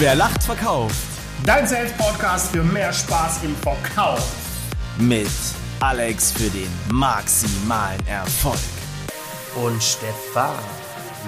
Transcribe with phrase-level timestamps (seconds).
[0.00, 0.96] Wer lacht, verkauft.
[1.44, 4.34] Dein Sales-Podcast für mehr Spaß im Verkauf.
[4.98, 5.28] Mit
[5.80, 8.56] Alex für den maximalen Erfolg.
[9.62, 10.58] Und Stefan,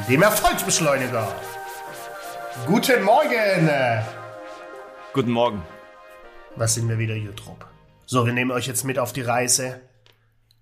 [0.09, 1.37] dem Erfolgsbeschleuniger.
[2.65, 3.69] Guten Morgen.
[5.13, 5.63] Guten Morgen.
[6.57, 7.67] Was sind wir wieder hier, Trupp?
[8.07, 9.83] So, wir nehmen euch jetzt mit auf die Reise.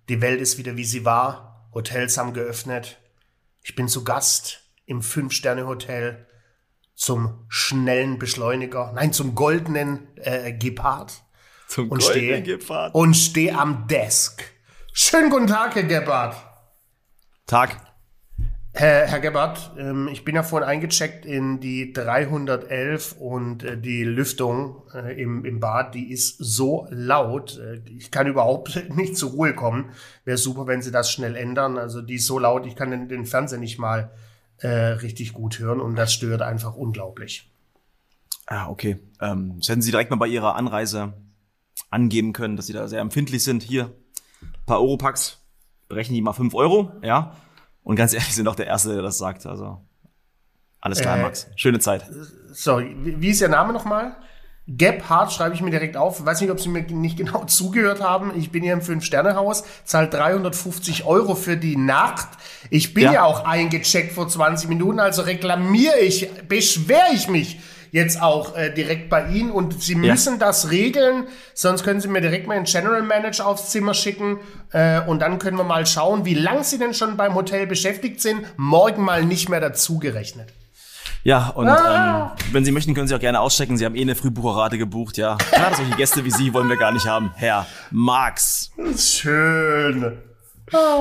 [0.09, 1.69] Die Welt ist wieder wie sie war.
[1.73, 2.97] Hotels haben geöffnet.
[3.63, 6.27] Ich bin zu Gast im Fünf-Sterne-Hotel
[7.01, 11.23] zum schnellen Beschleuniger, nein, zum goldenen äh, Gepard.
[11.67, 12.93] Zum und goldenen stehe Gepard.
[12.93, 14.43] und stehe am Desk.
[14.93, 16.35] Schönen guten Tag, Herr Gebhardt.
[17.47, 17.75] Tag.
[18.73, 24.03] Herr, Herr Gebhardt, ähm, ich bin ja vorhin eingecheckt in die 311 und äh, die
[24.03, 27.57] Lüftung äh, im, im Bad, die ist so laut.
[27.57, 29.89] Äh, ich kann überhaupt nicht zur Ruhe kommen.
[30.23, 31.79] Wäre super, wenn Sie das schnell ändern.
[31.79, 34.11] Also die ist so laut, ich kann den, den Fernseher nicht mal
[34.61, 37.51] äh, richtig gut hören und das stört einfach unglaublich.
[38.47, 38.99] Ah, okay.
[39.21, 41.13] Ähm, das hätten Sie direkt mal bei Ihrer Anreise
[41.89, 43.63] angeben können, dass Sie da sehr empfindlich sind.
[43.63, 43.85] Hier,
[44.41, 45.39] ein paar Europacks,
[45.87, 47.35] berechnen die mal 5 Euro, ja.
[47.83, 49.45] Und ganz ehrlich, Sie sind auch der Erste, der das sagt.
[49.45, 49.81] Also,
[50.79, 51.47] alles klar, Äh, Max.
[51.55, 52.05] Schöne Zeit.
[52.51, 54.15] Sorry, wie wie ist Ihr Name nochmal?
[54.77, 56.19] Gebhardt schreibe ich mir direkt auf.
[56.19, 58.31] Ich weiß nicht, ob Sie mir nicht genau zugehört haben.
[58.37, 62.27] Ich bin hier im Fünf-Sterne-Haus, zahle 350 Euro für die Nacht.
[62.69, 63.13] Ich bin ja.
[63.13, 63.23] Ja.
[63.23, 67.59] auch eingecheckt vor 20 Minuten, also reklamiere ich, beschwere ich mich
[67.93, 69.99] jetzt auch äh, direkt bei Ihnen und Sie Ja.
[69.99, 74.39] müssen das regeln, sonst können Sie mir direkt mal einen General Manager aufs Zimmer schicken
[74.71, 78.21] äh, und dann können wir mal schauen, wie lang Sie denn schon beim Hotel beschäftigt
[78.21, 78.45] sind.
[78.55, 80.53] Morgen mal nicht mehr dazugerechnet.
[81.23, 82.35] Ja, und Ah.
[82.39, 83.77] ähm, wenn Sie möchten, können Sie auch gerne auschecken.
[83.77, 85.37] Sie haben eh eine Frühbucherrate gebucht, ja.
[85.37, 87.31] Klar, solche Gäste wie Sie wollen wir gar nicht haben.
[87.35, 88.71] Herr Max.
[88.97, 90.17] Schön.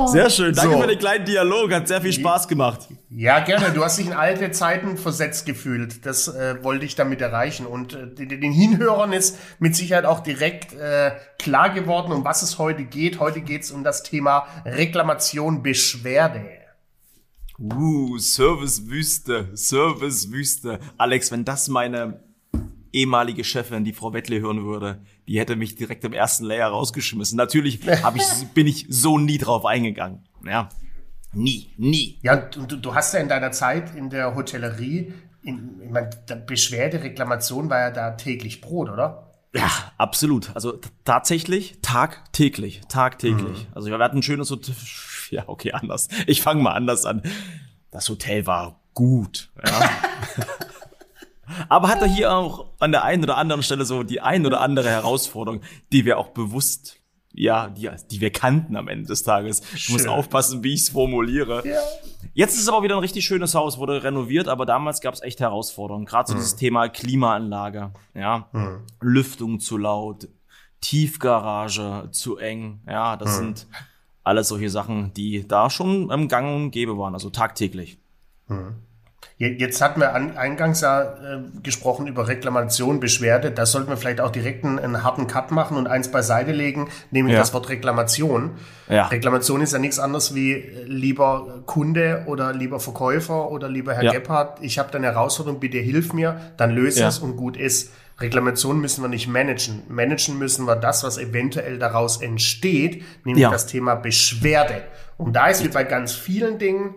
[0.07, 0.53] Sehr schön.
[0.53, 0.81] Danke So.
[0.81, 1.73] für den kleinen Dialog.
[1.73, 2.89] Hat sehr viel Spaß gemacht.
[3.09, 3.71] Ja, gerne.
[3.71, 6.05] Du hast dich in alte Zeiten versetzt gefühlt.
[6.05, 7.67] Das äh, wollte ich damit erreichen.
[7.67, 12.43] Und äh, den, den Hinhörern ist mit Sicherheit auch direkt äh, klar geworden, um was
[12.43, 13.21] es heute geht.
[13.21, 16.43] Heute geht es um das Thema Reklamation, Beschwerde.
[17.61, 20.79] Uh, Servicewüste, Servicewüste.
[20.97, 22.25] Alex, wenn das meine
[22.93, 27.37] ehemalige Chefin, die Frau Wettle, hören würde, die hätte mich direkt im ersten Layer rausgeschmissen.
[27.37, 30.25] Natürlich hab ich, bin ich so nie drauf eingegangen.
[30.45, 30.71] Ja,
[31.35, 32.19] nie, nie.
[32.23, 35.13] Ja, und du, du hast ja in deiner Zeit in der Hotellerie,
[35.43, 39.30] in, ich meine, der Beschwerde, Reklamation war ja da täglich Brot, oder?
[39.53, 40.55] Ja, absolut.
[40.55, 43.67] Also tatsächlich tagtäglich, tagtäglich.
[43.75, 44.75] Also wir hatten ein schönes Hotel.
[45.31, 46.09] Ja, okay, anders.
[46.27, 47.23] Ich fange mal anders an.
[47.93, 49.53] Das Hotel war gut.
[49.65, 49.91] Ja.
[51.69, 54.89] Aber hatte hier auch an der einen oder anderen Stelle so die ein oder andere
[54.89, 55.61] Herausforderung,
[55.93, 57.00] die wir auch bewusst,
[57.33, 59.63] ja, die, die wir kannten am Ende des Tages.
[59.75, 60.11] Ich muss Schön.
[60.11, 61.67] aufpassen, wie ich es formuliere.
[61.67, 61.79] Ja.
[62.35, 65.23] Jetzt ist es aber wieder ein richtig schönes Haus, wurde renoviert, aber damals gab es
[65.23, 66.05] echt Herausforderungen.
[66.07, 68.49] Gerade so dieses Thema Klimaanlage, ja,
[69.01, 70.29] Lüftung zu laut,
[70.81, 73.67] Tiefgarage zu eng, ja, das sind
[74.23, 77.99] alles solche Sachen, die da schon im Gang und Gäbe waren, also tagtäglich.
[78.49, 78.57] Je-
[79.43, 83.51] Jetzt hatten wir an, eingangs ja äh, gesprochen über Reklamation, Beschwerde.
[83.51, 86.91] Da sollten wir vielleicht auch direkt einen, einen harten Cut machen und eins beiseite legen,
[87.11, 87.41] nämlich Ja.
[87.41, 88.51] das Wort Reklamation.
[88.91, 89.07] Ja.
[89.07, 94.03] Reklamation ist ja nichts anderes wie äh, lieber Kunde oder lieber Verkäufer oder lieber Herr
[94.05, 94.13] Ja.
[94.13, 97.93] Gebhardt, ich habe da eine Herausforderung, bitte hilf mir, dann löse es und gut ist.
[98.21, 99.85] Reklamation müssen wir nicht managen.
[99.89, 103.51] Managen müssen wir das, was eventuell daraus entsteht, nämlich Ja.
[103.51, 104.83] das Thema Beschwerde.
[105.17, 106.97] Und da ist wie bei ganz vielen Dingen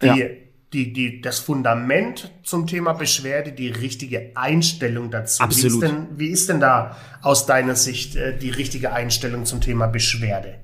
[0.00, 0.48] die.
[0.72, 5.42] Die, die, das Fundament zum Thema Beschwerde, die richtige Einstellung dazu.
[5.42, 5.82] Absolut.
[5.82, 9.60] Wie ist denn, wie ist denn da aus deiner Sicht äh, die richtige Einstellung zum
[9.60, 10.54] Thema Beschwerde?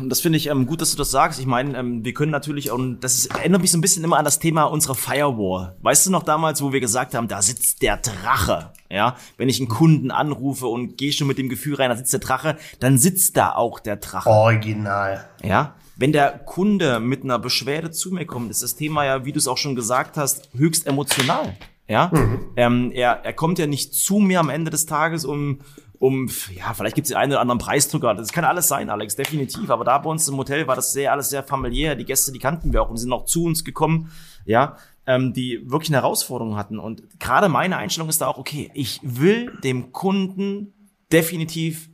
[0.00, 1.38] Und das finde ich ähm, gut, dass du das sagst.
[1.38, 4.18] Ich meine, ähm, wir können natürlich, und das ist, erinnert mich so ein bisschen immer
[4.18, 5.76] an das Thema unserer Firewall.
[5.82, 8.72] Weißt du noch damals, wo wir gesagt haben, da sitzt der Drache.
[8.90, 12.12] Ja, wenn ich einen Kunden anrufe und gehe schon mit dem Gefühl rein, da sitzt
[12.12, 14.28] der Drache, dann sitzt da auch der Drache.
[14.28, 15.24] Original.
[15.42, 19.30] Ja, wenn der Kunde mit einer Beschwerde zu mir kommt, ist das Thema ja, wie
[19.30, 21.56] du es auch schon gesagt hast, höchst emotional.
[21.86, 22.10] Ja,
[22.56, 25.60] ähm, er, er kommt ja nicht zu mir am Ende des Tages, um,
[26.00, 28.14] um, ja, vielleicht gibt es den einen oder anderen Preisdrucker.
[28.16, 29.70] Das kann alles sein, Alex, definitiv.
[29.70, 31.94] Aber da bei uns im Hotel war das sehr, alles sehr familiär.
[31.94, 34.10] Die Gäste, die kannten wir auch und sind auch zu uns gekommen,
[34.44, 36.80] ja, ähm, die wirklich eine Herausforderung hatten.
[36.80, 40.74] Und gerade meine Einstellung ist da auch, okay, ich will dem Kunden
[41.12, 41.91] definitiv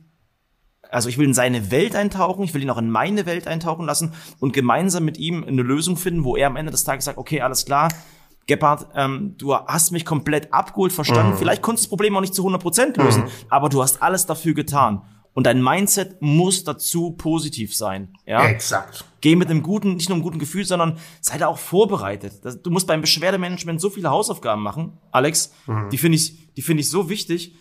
[0.89, 3.85] also ich will in seine Welt eintauchen, ich will ihn auch in meine Welt eintauchen
[3.85, 7.17] lassen und gemeinsam mit ihm eine Lösung finden, wo er am Ende des Tages sagt,
[7.17, 7.89] okay, alles klar,
[8.47, 11.37] Gebhardt, ähm, du hast mich komplett abgeholt, verstanden.
[11.37, 14.55] Vielleicht konntest du das Problem auch nicht zu 100% lösen, aber du hast alles dafür
[14.55, 15.03] getan.
[15.33, 18.13] Und dein Mindset muss dazu positiv sein.
[18.25, 18.45] Ja?
[18.47, 19.05] Exakt.
[19.21, 22.43] Geh mit einem guten, nicht nur einem guten Gefühl, sondern sei da auch vorbereitet.
[22.43, 25.53] Das, du musst beim Beschwerdemanagement so viele Hausaufgaben machen, Alex.
[25.67, 25.89] Mhm.
[25.91, 27.55] Die finde ich, die finde ich so wichtig.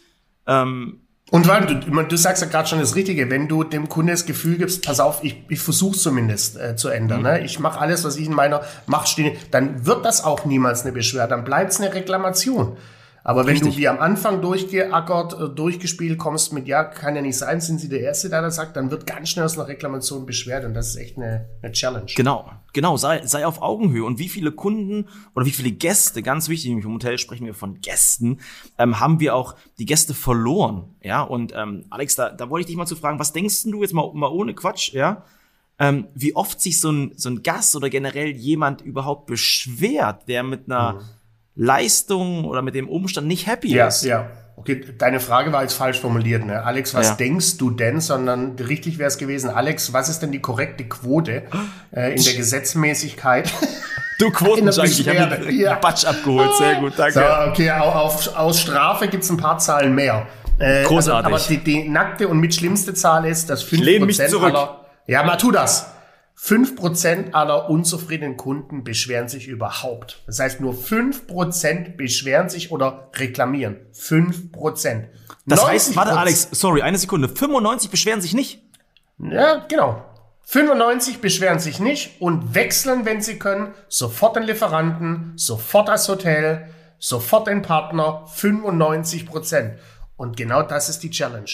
[0.46, 4.12] Ähm, und weil du, du sagst ja gerade schon das Richtige, wenn du dem Kunde
[4.12, 7.26] das Gefühl gibst, pass auf, ich, ich versuche zumindest äh, zu ändern, mhm.
[7.26, 7.40] ne?
[7.44, 10.92] ich mache alles, was ich in meiner Macht stehe, dann wird das auch niemals eine
[10.92, 12.78] Beschwerde, dann bleibt es eine Reklamation.
[13.24, 13.74] Aber wenn Richtig.
[13.74, 17.78] du wie am Anfang durchgeackert, äh, durchgespielt kommst mit, ja, kann ja nicht sein, sind
[17.80, 20.74] sie der Erste, der das sagt, dann wird ganz schnell aus einer Reklamation beschwert und
[20.74, 22.10] das ist echt eine, eine Challenge.
[22.16, 24.04] Genau, genau, sei, sei auf Augenhöhe.
[24.04, 27.80] Und wie viele Kunden oder wie viele Gäste, ganz wichtig, im Hotel sprechen wir von
[27.80, 28.38] Gästen,
[28.78, 30.94] ähm, haben wir auch die Gäste verloren.
[31.02, 33.82] Ja, und ähm, Alex, da, da wollte ich dich mal zu fragen, was denkst du
[33.82, 35.24] jetzt mal, mal ohne Quatsch, ja?
[35.80, 40.42] Ähm, wie oft sich so ein, so ein Gast oder generell jemand überhaupt beschwert, der
[40.42, 41.00] mit einer mhm
[41.58, 44.05] Leistung oder mit dem Umstand nicht happy ja, ist.
[44.05, 46.62] Ja, okay, deine Frage war jetzt falsch formuliert, ne?
[46.62, 47.14] Alex, was ja.
[47.16, 48.00] denkst du denn?
[48.00, 51.43] Sondern richtig wäre es gewesen, Alex, was ist denn die korrekte Quote
[51.90, 53.52] äh, in der Gesetzmäßigkeit?
[54.20, 55.75] Du Quotenjunkie, ich habe den ja.
[55.81, 57.14] Batsch abgeholt, sehr gut, danke.
[57.14, 60.28] So, okay, auf, aus Strafe gibt's ein paar Zahlen mehr.
[60.61, 61.32] Äh, Großartig.
[61.32, 64.87] Also, aber die, die nackte und mit schlimmste Zahl ist, dass 5% aller...
[65.08, 65.90] Ja, mal tu das.
[66.40, 70.23] 5% aller unzufriedenen Kunden beschweren sich überhaupt.
[70.26, 73.76] Das heißt, nur 5% beschweren sich oder reklamieren.
[73.93, 75.08] 5%.
[75.46, 77.29] Das heißt, warte Alex, sorry, eine Sekunde.
[77.29, 78.62] 95 beschweren sich nicht?
[79.19, 80.05] Ja, genau.
[80.43, 86.70] 95 beschweren sich nicht und wechseln, wenn sie können, sofort den Lieferanten, sofort das Hotel,
[86.99, 89.73] sofort den Partner, 95%
[90.17, 91.50] Und genau das ist die Challenge.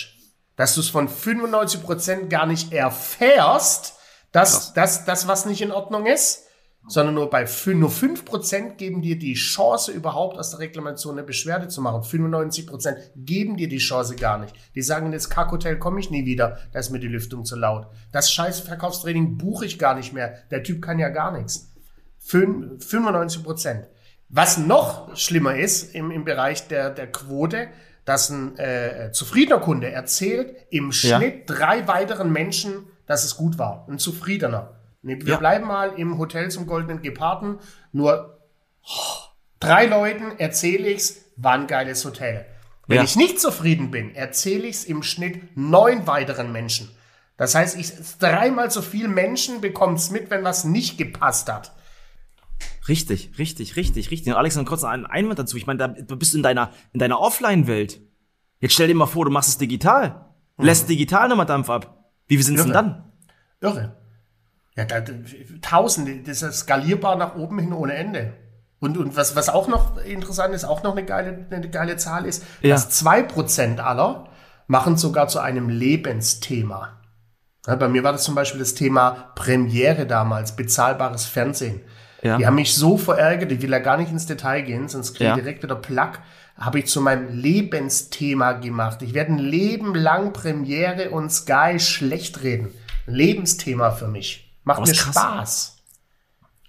[0.56, 3.93] Dass du es von 95% gar nicht erfährst,
[4.34, 6.48] das, das, das, was nicht in Ordnung ist,
[6.88, 11.68] sondern nur bei nur 5% geben dir die Chance, überhaupt aus der Reklamation eine Beschwerde
[11.68, 12.02] zu machen.
[12.02, 14.52] 95% geben dir die Chance gar nicht.
[14.74, 17.86] Die sagen, ins Kackhotel komme ich nie wieder, da ist mir die Lüftung zu laut.
[18.10, 20.36] Das scheiß Verkaufstraining buche ich gar nicht mehr.
[20.50, 21.72] Der Typ kann ja gar nichts.
[22.26, 23.84] 95%.
[24.30, 27.68] Was noch schlimmer ist im, im Bereich der, der Quote,
[28.04, 31.54] dass ein äh, zufriedener Kunde erzählt im Schnitt ja.
[31.54, 33.86] drei weiteren Menschen, dass es gut war.
[33.88, 34.76] Ein zufriedener.
[35.02, 35.36] Wir ja.
[35.36, 37.58] bleiben mal im Hotel zum Goldenen Geparden.
[37.92, 38.38] Nur
[39.60, 42.46] drei Leuten erzähle ich's, war ein geiles Hotel.
[42.86, 43.02] Wenn ja.
[43.04, 46.90] ich nicht zufrieden bin, erzähle ich's im Schnitt neun weiteren Menschen.
[47.36, 51.72] Das heißt, ich dreimal so viel Menschen bekommt's mit, wenn was nicht gepasst hat.
[52.86, 54.32] Richtig, richtig, richtig, richtig.
[54.32, 55.56] Und Alex, noch kurz einen Einwand dazu.
[55.56, 58.00] Ich meine, da, du bist in deiner, in deiner Offline-Welt.
[58.60, 60.26] Jetzt stell dir mal vor, du machst es digital.
[60.58, 60.88] Lässt mhm.
[60.88, 62.03] digital nochmal Dampf ab.
[62.26, 63.12] Wie sind es denn dann?
[63.60, 63.96] Irre.
[64.76, 65.02] Ja, da,
[65.62, 68.32] Tausende, das ist skalierbar nach oben hin ohne Ende.
[68.80, 72.26] Und, und was, was auch noch interessant ist, auch noch eine geile, eine geile Zahl
[72.26, 72.74] ist, ja.
[72.74, 74.28] dass zwei Prozent aller
[74.66, 77.00] machen sogar zu einem Lebensthema.
[77.66, 81.80] Ja, bei mir war das zum Beispiel das Thema Premiere damals, bezahlbares Fernsehen.
[82.22, 82.36] Ja.
[82.36, 85.24] Die haben mich so verärgert, ich will ja gar nicht ins Detail gehen, sonst kriege
[85.24, 85.42] ich ja.
[85.42, 86.20] direkt wieder Plack
[86.56, 89.02] habe ich zu meinem Lebensthema gemacht.
[89.02, 92.72] Ich werde ein Leben lang Premiere und Sky schlecht reden.
[93.06, 94.52] Lebensthema für mich.
[94.62, 95.14] Macht mir krass.
[95.14, 95.70] Spaß.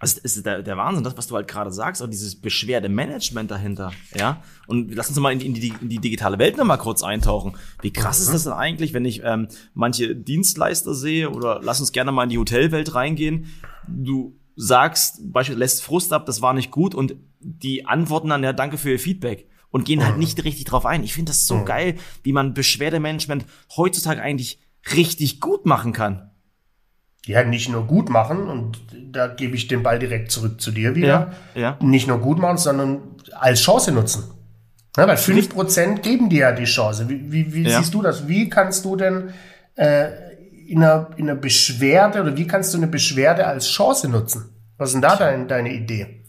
[0.01, 3.91] Das ist der, der Wahnsinn, das, was du halt gerade sagst, auch dieses Beschwerdemanagement dahinter,
[4.13, 4.43] ja.
[4.67, 7.55] Und lass uns mal in die, in die, in die digitale Welt nochmal kurz eintauchen.
[7.81, 8.25] Wie krass mhm.
[8.25, 12.23] ist das denn eigentlich, wenn ich ähm, manche Dienstleister sehe oder lass uns gerne mal
[12.23, 13.47] in die Hotelwelt reingehen.
[13.87, 18.53] Du sagst, beispielsweise lässt Frust ab, das war nicht gut und die antworten dann, ja,
[18.53, 20.21] danke für Ihr Feedback und gehen halt mhm.
[20.21, 21.03] nicht richtig drauf ein.
[21.03, 21.65] Ich finde das so mhm.
[21.65, 23.43] geil, wie man Beschwerdemanagement
[23.75, 24.57] heutzutage eigentlich
[24.95, 26.31] richtig gut machen kann.
[27.25, 28.79] Ja, nicht nur gut machen, und
[29.11, 31.33] da gebe ich den Ball direkt zurück zu dir wieder.
[31.55, 31.77] Ja, ja.
[31.81, 33.01] Nicht nur gut machen, sondern
[33.33, 34.23] als Chance nutzen.
[34.95, 37.09] Ja, weil 5% geben dir ja die Chance.
[37.09, 37.77] Wie, wie, wie ja.
[37.77, 38.29] siehst du das?
[38.29, 39.33] Wie kannst du denn
[39.75, 40.07] äh,
[40.69, 44.55] in, einer, in einer Beschwerde oder wie kannst du eine Beschwerde als Chance nutzen?
[44.77, 46.24] Was ist denn da dein, deine Idee?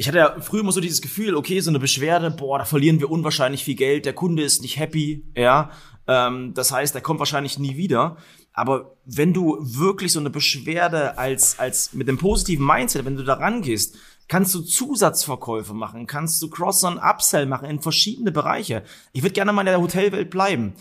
[0.00, 3.00] Ich hatte ja früher immer so dieses Gefühl, okay, so eine Beschwerde, boah, da verlieren
[3.00, 5.72] wir unwahrscheinlich viel Geld, der Kunde ist nicht happy, ja.
[6.06, 8.16] Ähm, das heißt, er kommt wahrscheinlich nie wieder.
[8.54, 13.24] Aber wenn du wirklich so eine Beschwerde als, als mit dem positiven Mindset, wenn du
[13.24, 18.84] da rangehst, kannst du Zusatzverkäufe machen, kannst du Cross- und Upsell machen in verschiedene Bereiche.
[19.12, 20.72] Ich würde gerne mal in der Hotelwelt bleiben.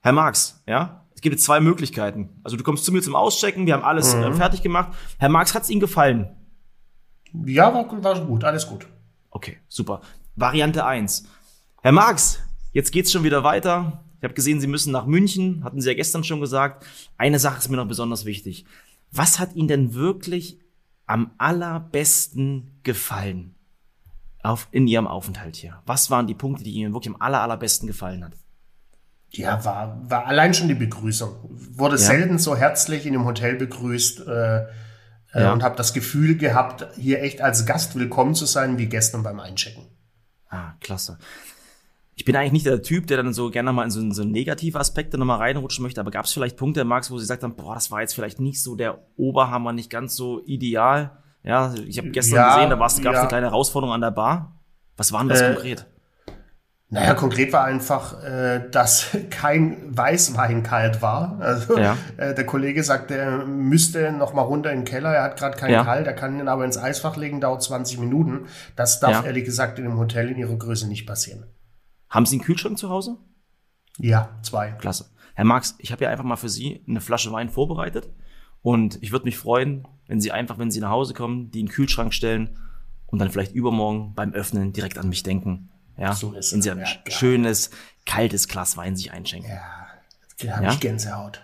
[0.00, 2.40] Herr Marx, ja, es gibt zwei Möglichkeiten.
[2.44, 4.36] Also du kommst zu mir zum Auschecken, wir haben alles äh, mhm.
[4.36, 4.92] fertig gemacht.
[5.18, 6.36] Herr Marx, hat es Ihnen gefallen?
[7.46, 8.86] Ja, war, war gut, alles gut.
[9.30, 10.00] Okay, super.
[10.36, 11.24] Variante 1.
[11.82, 12.40] Herr Marx,
[12.72, 14.04] jetzt geht's schon wieder weiter.
[14.18, 16.84] Ich habe gesehen, Sie müssen nach München, hatten Sie ja gestern schon gesagt.
[17.16, 18.66] Eine Sache ist mir noch besonders wichtig.
[19.10, 20.58] Was hat Ihnen denn wirklich
[21.06, 23.54] am allerbesten gefallen
[24.42, 25.82] auf, in Ihrem Aufenthalt hier?
[25.86, 28.32] Was waren die Punkte, die Ihnen wirklich am aller, allerbesten gefallen hat?
[29.30, 31.36] Ja, war, war allein schon die Begrüßung.
[31.72, 32.02] Wurde ja.
[32.02, 34.66] selten so herzlich in dem Hotel begrüßt äh,
[35.34, 35.52] ja.
[35.52, 39.40] und habe das Gefühl gehabt, hier echt als Gast willkommen zu sein, wie gestern beim
[39.40, 39.84] Einchecken.
[40.48, 41.18] Ah, klasse.
[42.16, 44.78] Ich bin eigentlich nicht der Typ, der dann so gerne mal in so, so negative
[44.78, 47.74] Aspekte nochmal reinrutschen möchte, aber gab es vielleicht Punkte, Max, wo Sie gesagt haben, boah,
[47.74, 51.18] das war jetzt vielleicht nicht so der Oberhammer, nicht ganz so ideal.
[51.42, 53.10] Ja, ich habe gestern ja, gesehen, da gab es ja.
[53.12, 54.60] eine kleine Herausforderung an der Bar.
[54.96, 55.86] Was war denn das äh, konkret?
[56.92, 61.38] Naja, konkret war einfach, äh, dass kein Weißwein kalt war.
[61.38, 61.96] Also ja.
[62.16, 65.10] äh, der Kollege sagte, er müsste noch mal runter in den Keller.
[65.14, 65.84] Er hat gerade keinen ja.
[65.84, 68.46] kalt, er kann ihn aber ins Eisfach legen, dauert 20 Minuten.
[68.74, 69.22] Das darf ja.
[69.22, 71.44] ehrlich gesagt in einem Hotel in ihrer Größe nicht passieren.
[72.08, 73.18] Haben Sie einen Kühlschrank zu Hause?
[73.98, 74.72] Ja, zwei.
[74.72, 75.06] Klasse.
[75.34, 78.10] Herr Marx, ich habe ja einfach mal für Sie eine Flasche Wein vorbereitet.
[78.62, 81.66] Und ich würde mich freuen, wenn Sie einfach, wenn Sie nach Hause kommen, die in
[81.66, 82.58] den Kühlschrank stellen
[83.06, 85.70] und dann vielleicht übermorgen beim Öffnen direkt an mich denken
[86.00, 87.70] ja, so ist wenn sie ein ja, schönes,
[88.06, 89.50] kaltes Glas Wein sich einschenken.
[89.50, 89.86] Ja,
[90.46, 90.72] da habe ja?
[90.72, 91.40] ich Gänsehaut.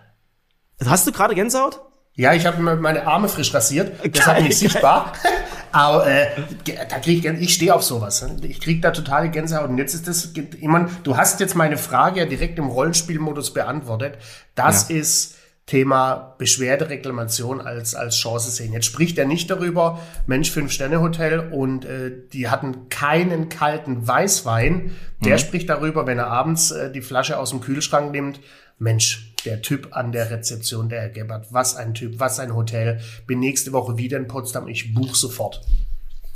[0.85, 1.81] Hast du gerade Gänsehaut?
[2.15, 5.13] Ja, ich habe meine Arme frisch rasiert, deshalb nicht sichtbar.
[5.73, 6.29] Aber äh,
[6.89, 8.27] da krieg ich, ich stehe auf sowas.
[8.43, 9.69] Ich krieg da totale Gänsehaut.
[9.69, 13.53] Und jetzt ist das, ich mein, du hast jetzt meine Frage ja direkt im Rollenspielmodus
[13.53, 14.17] beantwortet.
[14.55, 14.97] Das ja.
[14.97, 18.73] ist Thema Beschwerde, Reklamation als, als Chance sehen.
[18.73, 24.93] Jetzt spricht er nicht darüber, Mensch, Fünf-Sterne-Hotel und äh, die hatten keinen kalten Weißwein.
[25.25, 25.39] Der mhm.
[25.41, 28.41] spricht darüber, wenn er abends äh, die Flasche aus dem Kühlschrank nimmt.
[28.79, 33.01] Mensch, der Typ an der Rezeption, der Herr Gebhardt, was ein Typ, was ein Hotel.
[33.27, 35.63] Bin nächste Woche wieder in Potsdam, ich buche sofort.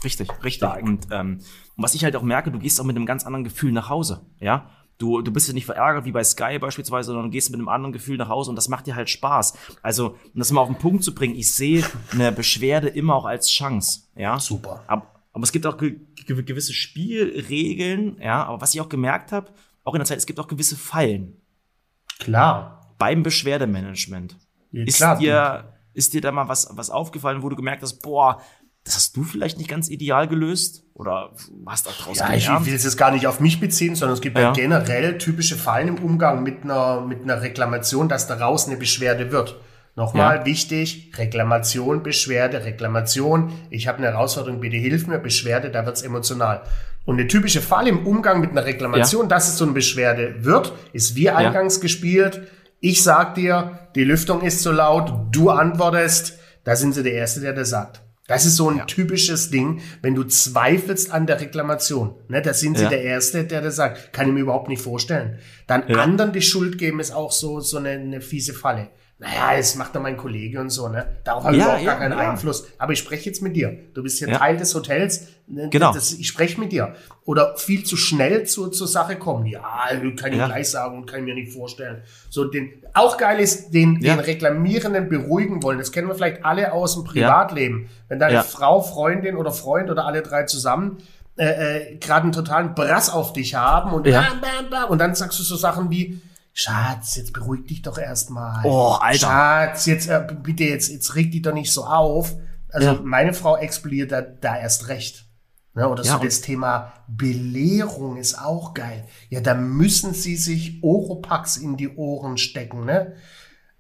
[0.03, 0.69] Richtig, richtig.
[0.83, 1.39] Und, ähm,
[1.77, 3.89] und was ich halt auch merke, du gehst auch mit einem ganz anderen Gefühl nach
[3.91, 4.71] Hause, ja.
[5.01, 7.95] Du, du bist ja nicht verärgert wie bei Sky beispielsweise, sondern gehst mit einem anderen
[7.95, 9.57] Gefühl nach Hause und das macht dir halt Spaß.
[9.83, 13.25] Also, um das mal auf den Punkt zu bringen, ich sehe eine Beschwerde immer auch
[13.25, 14.03] als Chance.
[14.15, 14.39] Ja.
[14.39, 14.85] Super.
[14.87, 19.51] Aber, aber es gibt auch ge gewisse Spielregeln, ja, aber was ich auch gemerkt habe,
[19.85, 21.41] auch in der Zeit, es gibt auch gewisse Fallen.
[22.19, 22.95] Klar.
[22.99, 24.37] Beim Beschwerdemanagement.
[24.71, 25.17] Ja, ist klar.
[25.17, 28.43] dir, ist dir da mal was, was aufgefallen, wo du gemerkt hast, boah,
[28.91, 30.83] das hast du vielleicht nicht ganz ideal gelöst?
[30.95, 31.31] Oder
[31.67, 32.63] hast du daraus ja, gelernt?
[32.63, 34.53] ich will es jetzt gar nicht auf mich beziehen, sondern es gibt ja.
[34.53, 39.57] generell typische Fallen im Umgang mit einer, mit einer Reklamation, dass daraus eine Beschwerde wird.
[39.95, 40.47] Nochmal ja.
[40.47, 43.53] wichtig, Reklamation, Beschwerde, Reklamation.
[43.71, 46.63] Ich habe eine Herausforderung, bitte hilf mir, Beschwerde, da wird's emotional.
[47.05, 49.29] Und eine typische Fall im Umgang mit einer Reklamation, ja.
[49.29, 51.83] dass es so eine Beschwerde wird, ist wie eingangs ja.
[51.83, 52.43] gespielt.
[52.81, 57.41] Ich sag dir, die Lüftung ist zu laut, du antwortest, da sind sie der Erste,
[57.41, 58.01] der das sagt.
[58.31, 58.85] Das ist so ein ja.
[58.85, 62.15] typisches Ding, wenn du zweifelst an der Reklamation.
[62.29, 62.89] Ne, da sind sie ja.
[62.89, 64.13] der Erste, der das sagt.
[64.13, 65.41] Kann ich mir überhaupt nicht vorstellen.
[65.67, 65.97] Dann ja.
[65.97, 68.91] anderen die Schuld geben, ist auch so, so eine, eine fiese Falle
[69.21, 71.07] naja, es macht doch mein Kollege und so, ne?
[71.25, 72.31] Darauf habe ich ja, auch gar keinen ja.
[72.31, 72.67] Einfluss.
[72.79, 73.77] Aber ich spreche jetzt mit dir.
[73.93, 74.39] Du bist hier ja.
[74.39, 75.29] Teil des Hotels.
[75.47, 75.69] Ne?
[75.69, 75.93] Genau.
[75.93, 76.95] Das, ich spreche mit dir.
[77.27, 79.45] Oder viel zu schnell zu, zur Sache kommen.
[79.45, 82.03] Ja, kann ich gleich sagen und kann ich mir nicht vorstellen.
[82.31, 85.77] So, den, auch geil ist, den, den Reklamierenden beruhigen wollen.
[85.77, 87.91] Das kennen wir vielleicht alle aus dem Privatleben.
[88.09, 90.97] Wenn deine Frau, Freundin oder Freund oder alle drei zusammen
[91.37, 95.15] äh, äh, gerade einen totalen Brass auf dich haben und, bam, bam, bam, und dann
[95.15, 96.21] sagst du so Sachen wie,
[96.53, 98.65] Schatz, jetzt beruhig dich doch erstmal.
[98.65, 99.19] Oh, Alter.
[99.19, 102.35] Schatz, jetzt äh, bitte, jetzt, jetzt reg dich doch nicht so auf.
[102.69, 103.01] Also ja.
[103.03, 105.27] meine Frau explodiert da, da erst recht.
[105.73, 109.07] Ne, oder ja, so das Thema Belehrung ist auch geil.
[109.29, 113.15] Ja, da müssen sie sich Oropax in die Ohren stecken, ne?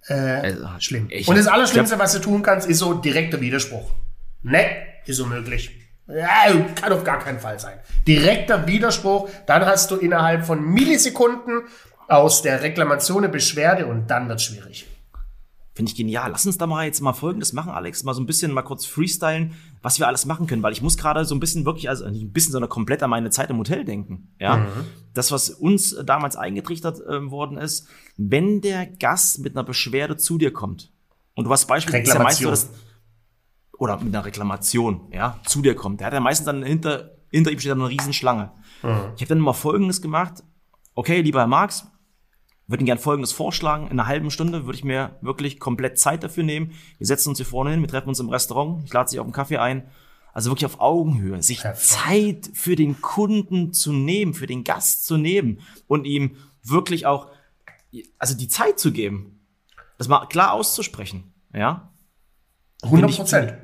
[0.06, 1.08] Äh, also, schlimm.
[1.10, 3.90] Ich, Und das Allerschlimmste, was du tun kannst, ist so direkter Widerspruch.
[4.42, 4.64] Ne,
[5.04, 5.72] ist unmöglich.
[6.06, 7.78] Ja, kann auf gar keinen Fall sein.
[8.06, 11.62] Direkter Widerspruch, dann hast du innerhalb von Millisekunden
[12.10, 14.86] aus der Reklamation eine Beschwerde und dann wird schwierig.
[15.74, 16.32] Finde ich genial.
[16.32, 18.02] Lass uns da mal jetzt mal Folgendes machen, Alex.
[18.02, 20.96] Mal so ein bisschen mal kurz freestylen, was wir alles machen können, weil ich muss
[20.96, 23.58] gerade so ein bisschen wirklich, also nicht ein bisschen, sondern komplett an meine Zeit im
[23.58, 24.34] Hotel denken.
[24.40, 24.66] Ja, mhm.
[25.14, 27.86] das, was uns damals eingetrichtert äh, worden ist,
[28.16, 30.92] wenn der Gast mit einer Beschwerde zu dir kommt
[31.34, 32.70] und du hast beispielsweise ja meistens das,
[33.78, 37.52] oder mit einer Reklamation, ja, zu dir kommt, der hat ja meistens dann hinter hinter
[37.52, 38.50] ihm steht dann eine Riesenschlange.
[38.82, 39.12] Mhm.
[39.14, 40.42] Ich habe dann mal Folgendes gemacht.
[40.94, 41.86] Okay, lieber Herr Marx,
[42.70, 43.86] würde Ihnen gerne Folgendes vorschlagen.
[43.86, 46.72] In einer halben Stunde würde ich mir wirklich komplett Zeit dafür nehmen.
[46.98, 49.24] Wir setzen uns hier vorne hin, wir treffen uns im Restaurant, ich lade Sie auf
[49.24, 49.90] einen Kaffee ein.
[50.32, 51.84] Also wirklich auf Augenhöhe, sich Perfekt.
[51.84, 55.58] Zeit für den Kunden zu nehmen, für den Gast zu nehmen
[55.88, 57.32] und ihm wirklich auch,
[58.18, 59.40] also die Zeit zu geben,
[59.98, 61.92] das mal klar auszusprechen, ja.
[62.84, 63.54] 100 Prozent.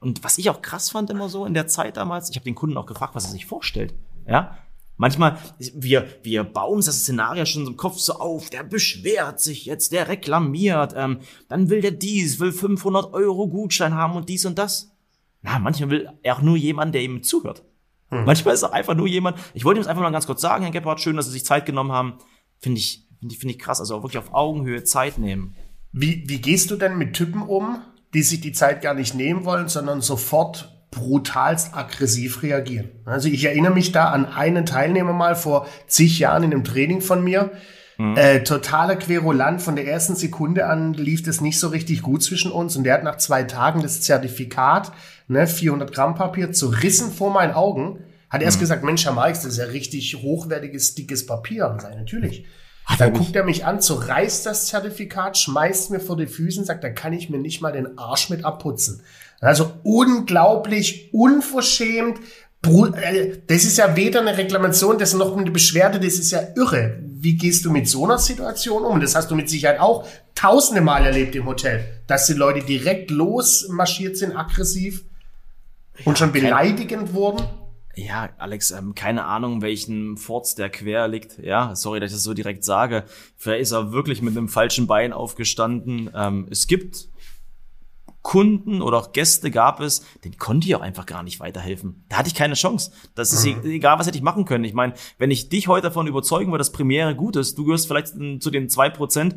[0.00, 2.56] Und was ich auch krass fand immer so in der Zeit damals, ich habe den
[2.56, 3.94] Kunden auch gefragt, was er sich vorstellt,
[4.26, 4.58] ja.
[5.00, 9.92] Manchmal, wir, wir bauen das Szenario schon im Kopf so auf, der beschwert sich jetzt,
[9.92, 14.58] der reklamiert, ähm, dann will der dies, will 500 Euro Gutschein haben und dies und
[14.58, 14.94] das.
[15.40, 17.64] Na, manchmal will er auch nur jemand, der ihm zuhört.
[18.10, 18.26] Hm.
[18.26, 20.64] Manchmal ist er einfach nur jemand, ich wollte ihm das einfach mal ganz kurz sagen,
[20.64, 22.18] Herr Gebhardt, schön, dass Sie sich Zeit genommen haben.
[22.58, 23.80] finde ich, finde ich, finde ich krass.
[23.80, 25.56] Also wirklich auf Augenhöhe Zeit nehmen.
[25.92, 27.80] Wie, wie gehst du denn mit Typen um,
[28.12, 32.90] die sich die Zeit gar nicht nehmen wollen, sondern sofort brutalst aggressiv reagieren?
[33.04, 37.00] Also ich erinnere mich da an einen Teilnehmer mal vor zig Jahren in einem Training
[37.00, 37.52] von mir.
[37.98, 38.16] Mhm.
[38.16, 39.60] Äh, totaler Querulant.
[39.60, 42.94] Von der ersten Sekunde an lief das nicht so richtig gut zwischen uns und der
[42.94, 44.90] hat nach zwei Tagen das Zertifikat,
[45.28, 47.98] ne, 400 Gramm Papier, zerrissen vor meinen Augen.
[48.30, 48.60] Hat erst mhm.
[48.60, 51.68] gesagt, Mensch, Herr Marx, das ist ja richtig hochwertiges, dickes Papier.
[51.68, 52.46] Und sage, natürlich.
[52.98, 56.82] Dann guckt er mich an, zerreißt das Zertifikat, schmeißt mir vor die Füße und sagt,
[56.82, 59.02] da kann ich mir nicht mal den Arsch mit abputzen.
[59.40, 62.20] Also unglaublich unverschämt.
[62.62, 66.40] Äh, das ist ja weder eine Reklamation, das ist noch eine Beschwerde, das ist ja
[66.56, 66.98] irre.
[67.02, 69.00] Wie gehst du mit so einer Situation um?
[69.00, 73.10] Das hast du mit Sicherheit auch tausende Mal erlebt im Hotel, dass die Leute direkt
[73.10, 75.04] losmarschiert sind, aggressiv
[76.04, 77.44] und schon beleidigend wurden.
[77.96, 81.38] Ja, Alex, ähm, keine Ahnung, welchen Forts der quer liegt.
[81.38, 83.04] Ja, sorry, dass ich das so direkt sage.
[83.36, 86.10] Vielleicht ist er wirklich mit einem falschen Bein aufgestanden.
[86.14, 87.08] Ähm, es gibt
[88.22, 92.04] Kunden oder auch Gäste gab es, denen konnte ich auch einfach gar nicht weiterhelfen.
[92.08, 92.92] Da hatte ich keine Chance.
[93.14, 93.64] Das ist mhm.
[93.70, 94.64] egal, was hätte ich machen können.
[94.64, 97.86] Ich meine, wenn ich dich heute davon überzeugen würde, dass Premiere gut ist, du gehörst
[97.86, 98.08] vielleicht
[98.40, 99.36] zu den zwei Prozent,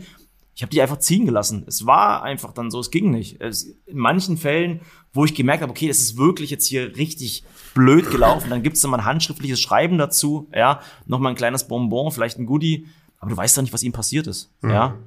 [0.56, 1.64] ich habe dich einfach ziehen gelassen.
[1.66, 3.42] Es war einfach dann so, es ging nicht.
[3.42, 7.44] Es, in manchen Fällen, wo ich gemerkt habe, okay, das ist wirklich jetzt hier richtig
[7.74, 12.12] blöd gelaufen, dann gibt es mal ein handschriftliches Schreiben dazu, ja, nochmal ein kleines Bonbon,
[12.12, 12.88] vielleicht ein Goodie,
[13.20, 14.70] aber du weißt doch nicht, was ihm passiert ist, mhm.
[14.70, 14.98] ja.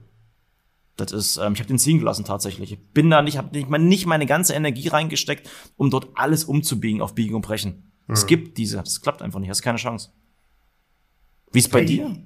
[0.97, 2.73] Das ist, ähm, ich habe den ziehen gelassen tatsächlich.
[2.73, 7.03] Ich bin da nicht, habe nicht, nicht meine ganze Energie reingesteckt, um dort alles umzubiegen
[7.03, 7.93] auf Biegen und Brechen.
[8.07, 8.15] Mhm.
[8.15, 10.11] Es gibt diese, das klappt einfach nicht, hast keine Chance.
[11.53, 12.17] Wie ist bei hey, dir?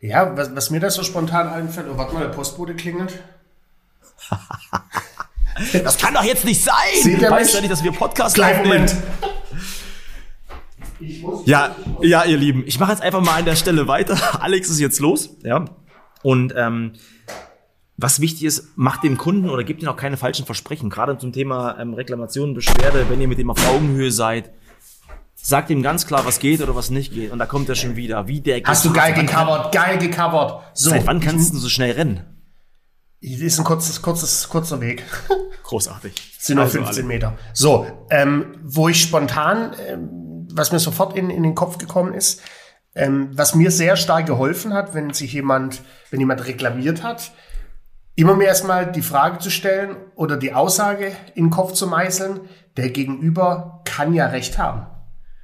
[0.00, 3.18] Ja, was, was mir da so spontan einfällt, oh, warte mal, der Postbote klingelt.
[5.72, 6.74] das kann doch jetzt nicht sein!
[7.02, 8.96] Sieht du weißt ja nicht, dass wir Podcast Kleinen Moment.
[11.44, 14.16] Ja, ja, ihr Lieben, ich mache jetzt einfach mal an der Stelle weiter.
[14.42, 15.64] Alex ist jetzt los, ja.
[16.22, 16.94] Und ähm,
[17.98, 20.88] was wichtig ist, macht dem Kunden oder gebt ihm auch keine falschen Versprechen.
[20.88, 24.52] Gerade zum Thema ähm, Reklamation, Beschwerde, wenn ihr mit dem auf Augenhöhe seid,
[25.34, 27.32] sagt ihm ganz klar, was geht oder was nicht geht.
[27.32, 28.28] Und da kommt er schon wieder.
[28.28, 30.62] Wie der Hast du geil gecovert, geil gecovert.
[30.74, 30.90] So.
[30.90, 32.22] Seit wann kannst du so schnell rennen?
[33.20, 35.02] Das ist ein kurzes, kurzes, kurzer Weg.
[35.64, 36.36] Großartig.
[36.38, 37.08] Sind nur also 15 alle.
[37.08, 37.38] Meter.
[37.52, 42.42] So, ähm, wo ich spontan, ähm, was mir sofort in, in den Kopf gekommen ist,
[42.94, 47.32] ähm, was mir sehr stark geholfen hat, wenn sich jemand, wenn jemand reklamiert hat,
[48.18, 52.40] immer mir erstmal die Frage zu stellen oder die Aussage in den Kopf zu meißeln,
[52.76, 54.86] der Gegenüber kann ja recht haben.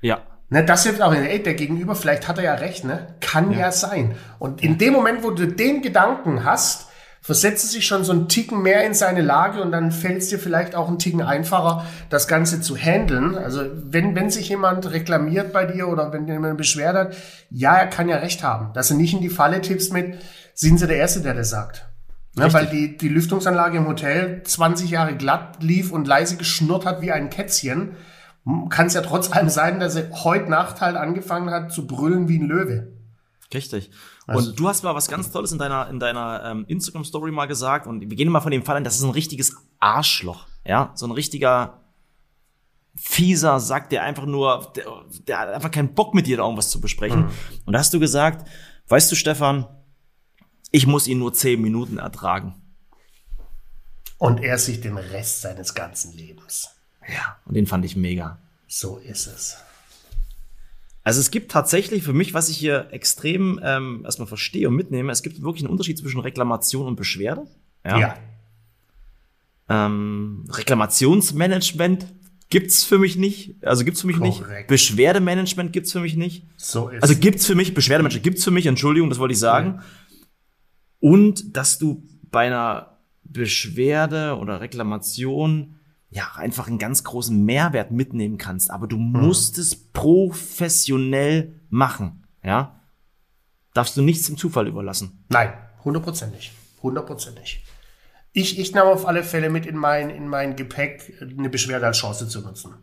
[0.03, 0.19] Ja.
[0.49, 3.15] Ne, das hilft auch, ey, der Gegenüber, vielleicht hat er ja recht, ne?
[3.21, 4.17] Kann ja, ja sein.
[4.41, 6.89] Und in dem Moment, wo du den Gedanken hast,
[7.21, 10.39] versetze sich schon so einen Ticken mehr in seine Lage und dann fällt es dir
[10.41, 13.37] vielleicht auch einen Ticken einfacher, das Ganze zu handeln.
[13.37, 17.17] Also wenn, wenn sich jemand reklamiert bei dir oder wenn jemand beschwert hat,
[17.51, 18.73] ja, er kann ja recht haben.
[18.75, 20.19] Dass du nicht in die Falle tippst mit,
[20.55, 21.87] sind sie der Erste, der das sagt.
[22.37, 27.01] Ja, weil die, die Lüftungsanlage im Hotel 20 Jahre glatt lief und leise geschnurrt hat
[27.01, 27.97] wie ein Kätzchen,
[28.70, 32.29] kann es ja trotz allem sein, dass er heute Nacht halt angefangen hat zu brüllen
[32.29, 32.92] wie ein Löwe.
[33.53, 33.90] Richtig.
[34.27, 37.47] Also, und du hast mal was ganz Tolles in deiner, in deiner ähm, Instagram-Story mal
[37.47, 37.87] gesagt.
[37.87, 40.47] Und wir gehen mal von dem Fall an, das ist ein richtiges Arschloch.
[40.66, 41.81] Ja, so ein richtiger
[42.97, 44.85] fieser Sack, der einfach nur, der,
[45.27, 47.23] der hat einfach keinen Bock mit dir da irgendwas zu besprechen.
[47.23, 47.31] Mhm.
[47.66, 48.49] Und da hast du gesagt,
[48.88, 49.66] weißt du, Stefan,
[50.75, 52.53] ich muss ihn nur zehn Minuten ertragen.
[54.19, 56.71] Und er sich den Rest seines ganzen Lebens.
[57.07, 58.39] Ja, und den fand ich mega.
[58.67, 59.57] So ist es.
[61.05, 65.13] Also es gibt tatsächlich für mich, was ich hier extrem ähm, erstmal verstehe und mitnehme,
[65.13, 67.47] es gibt wirklich einen Unterschied zwischen Reklamation und Beschwerde.
[67.85, 67.99] Ja.
[68.01, 68.19] ja.
[69.69, 72.07] Ähm, Reklamationsmanagement
[72.49, 73.65] gibt's für mich nicht.
[73.65, 74.49] Also gibt's für mich Korrekt.
[74.49, 74.67] nicht.
[74.67, 76.47] Beschwerdemanagement gibt's für mich nicht.
[76.57, 79.75] So ist Also gibt's für mich, Beschwerdemanagement gibt's für mich, Entschuldigung, das wollte ich sagen.
[79.77, 79.85] Ja
[81.05, 85.77] und dass du bei einer Beschwerde oder Reklamation
[86.09, 89.21] ja einfach einen ganz großen Mehrwert mitnehmen kannst, aber du mhm.
[89.21, 92.81] musst es professionell machen, ja?
[93.75, 95.27] Darfst du nichts dem Zufall überlassen?
[95.29, 95.53] Nein,
[95.85, 97.67] hundertprozentig, hundertprozentig.
[98.33, 101.99] Ich, ich nahm auf alle Fälle mit in mein, in mein Gepäck, eine Beschwerde als
[101.99, 102.77] Chance zu nutzen.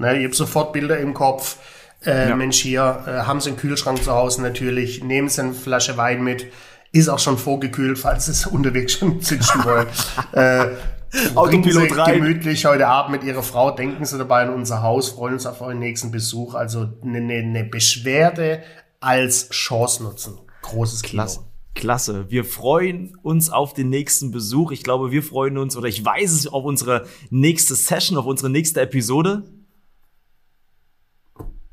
[0.00, 1.58] Ne, ich habe sofort Bilder im Kopf.
[2.04, 2.34] Äh, ja.
[2.34, 6.24] Mensch, hier äh, haben Sie einen Kühlschrank zu Hause natürlich, nehmen Sie eine Flasche Wein
[6.24, 6.46] mit,
[6.92, 9.88] ist auch schon vorgekühlt, falls es unterwegs schon zischen wollt.
[10.32, 10.76] äh,
[11.34, 12.18] Autopilot rein.
[12.20, 15.60] gemütlich heute Abend mit Ihrer Frau, denken Sie dabei an unser Haus, freuen uns auf
[15.60, 16.54] euren nächsten Besuch.
[16.54, 18.62] Also eine, eine Beschwerde
[19.00, 20.38] als Chance nutzen.
[20.62, 21.38] Großes Klasse.
[21.38, 21.48] Kino.
[21.74, 22.26] Klasse.
[22.28, 24.72] Wir freuen uns auf den nächsten Besuch.
[24.72, 28.50] Ich glaube, wir freuen uns, oder ich weiß es, auf unsere nächste Session, auf unsere
[28.50, 29.44] nächste Episode.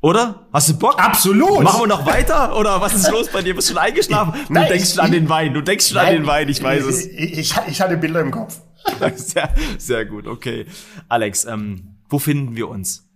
[0.00, 0.48] Oder?
[0.52, 1.02] Hast du Bock?
[1.02, 1.62] Absolut.
[1.62, 2.56] Machen wir noch weiter?
[2.56, 3.54] Oder was ist los bei dir?
[3.54, 4.34] Bist du schon eingeschlafen?
[4.46, 5.54] Du Nein, denkst schon an den Wein.
[5.54, 7.06] Du denkst schon an den Wein, ich weiß es.
[7.06, 8.60] Ich, ich, ich hatte Bilder im Kopf.
[9.16, 10.64] Sehr, sehr gut, okay.
[11.08, 13.08] Alex, ähm, wo finden wir uns?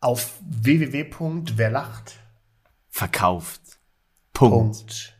[0.00, 2.16] Auf www.werlacht.
[2.88, 3.60] Verkauft.
[4.32, 5.16] Punkt.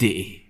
[0.00, 0.40] De.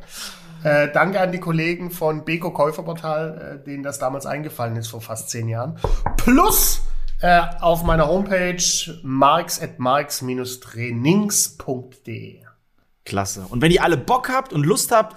[0.62, 5.00] Äh, danke an die Kollegen von Beko Käuferportal, äh, denen das damals eingefallen ist vor
[5.00, 5.78] fast zehn Jahren.
[6.16, 6.82] Plus
[7.22, 8.62] äh, auf meiner Homepage
[9.02, 12.40] marx at marx-trainings.de.
[13.04, 13.46] Klasse.
[13.48, 15.16] Und wenn ihr alle Bock habt und Lust habt,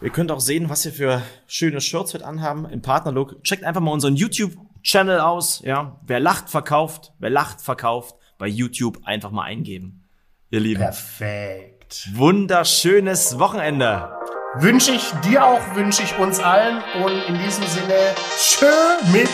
[0.00, 3.44] ihr könnt auch sehen, was wir für schöne Shirts heute anhaben im Partnerlook.
[3.44, 5.62] Checkt einfach mal unseren YouTube-Channel aus.
[5.64, 7.12] Ja, wer lacht, verkauft.
[7.18, 8.16] Wer lacht, verkauft.
[8.38, 10.04] Bei YouTube einfach mal eingeben.
[10.50, 10.80] Ihr Lieben.
[10.80, 12.08] Perfekt.
[12.14, 14.10] Wunderschönes Wochenende.
[14.54, 18.64] Wünsche ich dir auch, wünsche ich uns allen und in diesem Sinne, tschö
[19.12, 19.28] mit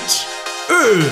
[0.69, 1.09] Öl.